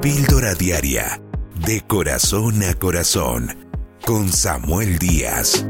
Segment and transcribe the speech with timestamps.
[0.00, 1.20] Píldora Diaria,
[1.66, 3.48] de corazón a corazón,
[4.06, 5.66] con Samuel Díaz.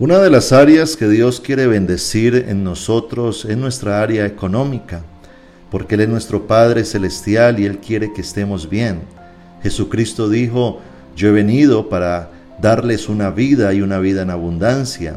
[0.00, 5.04] Una de las áreas que Dios quiere bendecir en nosotros es nuestra área económica,
[5.70, 9.02] porque Él es nuestro Padre Celestial y Él quiere que estemos bien.
[9.62, 10.80] Jesucristo dijo,
[11.14, 15.16] yo he venido para darles una vida y una vida en abundancia.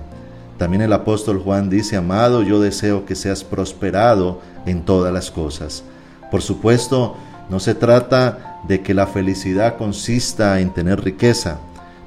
[0.62, 5.84] También el apóstol Juan dice, amado, yo deseo que seas prosperado en todas las cosas.
[6.30, 7.16] Por supuesto,
[7.49, 11.58] no se trata de que la felicidad consista en tener riqueza,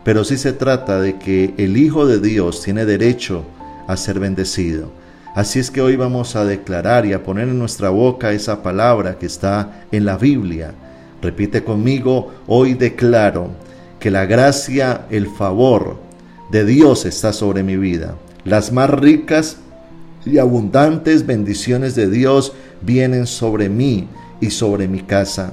[0.05, 3.43] pero sí se trata de que el Hijo de Dios tiene derecho
[3.89, 4.89] a ser bendecido.
[5.35, 9.19] Así es que hoy vamos a declarar y a poner en nuestra boca esa palabra
[9.19, 10.75] que está en la Biblia.
[11.21, 13.49] Repite conmigo, hoy declaro
[13.99, 15.97] que la gracia, el favor
[16.53, 18.15] de Dios está sobre mi vida.
[18.45, 19.57] Las más ricas
[20.25, 24.09] y abundantes bendiciones de Dios vienen sobre mí
[24.41, 25.53] y sobre mi casa.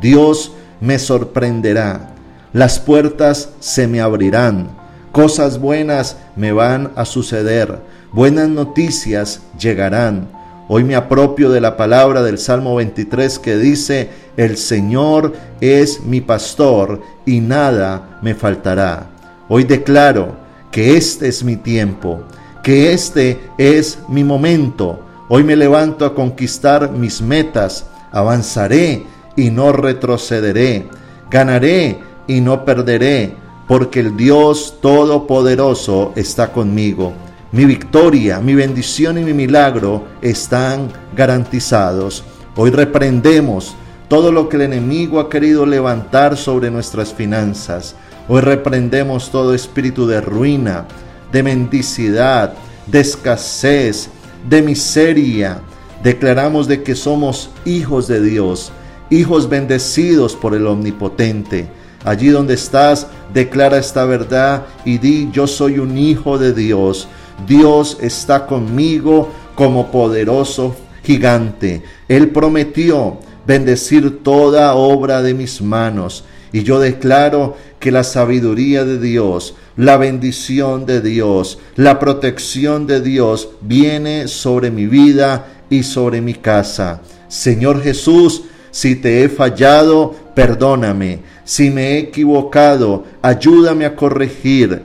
[0.00, 2.10] Dios me sorprenderá
[2.52, 4.70] las puertas se me abrirán,
[5.12, 7.78] cosas buenas me van a suceder,
[8.12, 10.26] buenas noticias llegarán.
[10.66, 16.20] Hoy me apropio de la palabra del Salmo 23 que dice, el Señor es mi
[16.20, 19.10] pastor y nada me faltará.
[19.48, 20.34] Hoy declaro
[20.70, 22.22] que este es mi tiempo,
[22.62, 25.00] que este es mi momento.
[25.28, 29.04] Hoy me levanto a conquistar mis metas, avanzaré
[29.36, 30.88] y no retrocederé,
[31.30, 33.34] ganaré y no perderé,
[33.66, 37.12] porque el Dios Todopoderoso está conmigo.
[37.52, 42.22] Mi victoria, mi bendición y mi milagro están garantizados.
[42.56, 43.74] Hoy reprendemos
[44.08, 47.94] todo lo que el enemigo ha querido levantar sobre nuestras finanzas.
[48.32, 50.86] Hoy reprendemos todo espíritu de ruina,
[51.32, 52.54] de mendicidad,
[52.86, 54.08] de escasez,
[54.48, 55.60] de miseria.
[56.02, 58.70] Declaramos de que somos hijos de Dios,
[59.10, 61.68] hijos bendecidos por el Omnipotente
[62.04, 67.08] Allí donde estás, declara esta verdad y di, yo soy un hijo de Dios.
[67.46, 71.82] Dios está conmigo como poderoso gigante.
[72.08, 76.24] Él prometió bendecir toda obra de mis manos.
[76.52, 83.00] Y yo declaro que la sabiduría de Dios, la bendición de Dios, la protección de
[83.00, 87.00] Dios viene sobre mi vida y sobre mi casa.
[87.28, 91.20] Señor Jesús, si te he fallado, perdóname.
[91.44, 94.82] Si me he equivocado, ayúdame a corregir.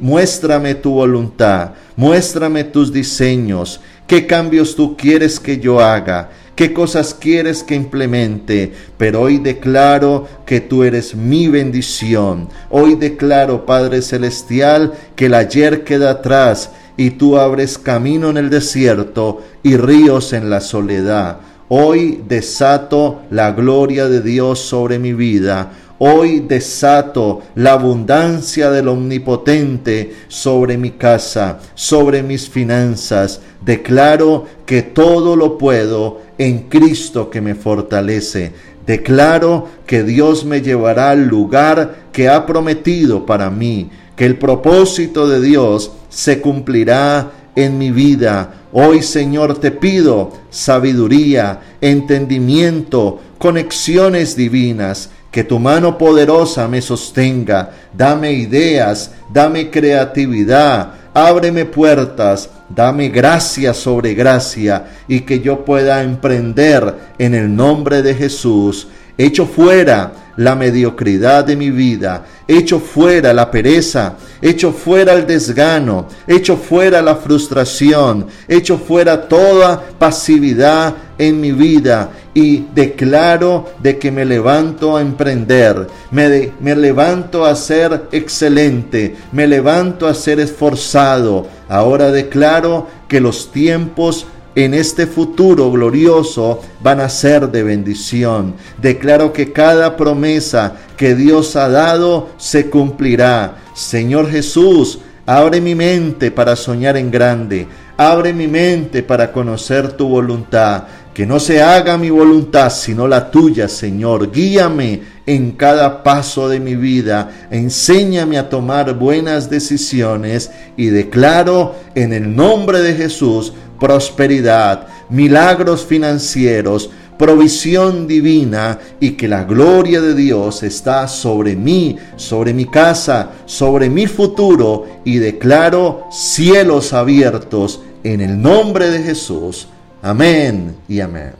[0.00, 3.80] muéstrame tu voluntad, muéstrame tus diseños.
[4.06, 6.30] ¿Qué cambios tú quieres que yo haga?
[6.62, 8.72] ¿Qué cosas quieres que implemente?
[8.96, 12.48] Pero hoy declaro que tú eres mi bendición.
[12.70, 18.48] Hoy declaro, Padre Celestial, que el ayer queda atrás y tú abres camino en el
[18.48, 21.38] desierto y ríos en la soledad.
[21.68, 25.72] Hoy desato la gloria de Dios sobre mi vida.
[25.98, 33.40] Hoy desato la abundancia del Omnipotente sobre mi casa, sobre mis finanzas.
[33.60, 38.52] Declaro que todo lo puedo en Cristo que me fortalece.
[38.86, 45.28] Declaro que Dios me llevará al lugar que ha prometido para mí, que el propósito
[45.28, 55.10] de Dios se cumplirá en mi vida Hoy, Señor, te pido sabiduría, entendimiento, conexiones divinas,
[55.32, 57.70] que tu mano poderosa me sostenga.
[57.92, 66.94] Dame ideas, dame creatividad, ábreme puertas, dame gracia sobre gracia y que yo pueda emprender
[67.18, 68.88] en el nombre de Jesús.
[69.18, 76.06] Echo fuera la mediocridad de mi vida, echo fuera la pereza, echo fuera el desgano,
[76.26, 82.10] echo fuera la frustración, echo fuera toda pasividad en mi vida.
[82.34, 89.46] Y declaro de que me levanto a emprender, me, me levanto a ser excelente, me
[89.46, 91.46] levanto a ser esforzado.
[91.68, 98.54] Ahora declaro que los tiempos en este futuro glorioso van a ser de bendición.
[98.80, 103.56] Declaro que cada promesa que Dios ha dado se cumplirá.
[103.74, 107.66] Señor Jesús, abre mi mente para soñar en grande.
[107.96, 110.84] Abre mi mente para conocer tu voluntad.
[111.14, 114.32] Que no se haga mi voluntad sino la tuya, Señor.
[114.32, 117.48] Guíame en cada paso de mi vida.
[117.50, 123.52] Enséñame a tomar buenas decisiones y declaro en el nombre de Jesús
[123.82, 126.88] prosperidad, milagros financieros,
[127.18, 133.90] provisión divina y que la gloria de Dios está sobre mí, sobre mi casa, sobre
[133.90, 139.66] mi futuro y declaro cielos abiertos en el nombre de Jesús.
[140.00, 141.32] Amén y amén.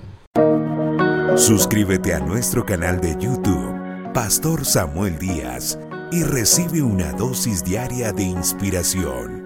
[1.36, 5.78] Suscríbete a nuestro canal de YouTube, Pastor Samuel Díaz,
[6.10, 9.41] y recibe una dosis diaria de inspiración.